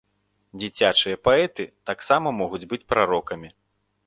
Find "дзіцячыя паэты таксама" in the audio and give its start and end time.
0.61-2.35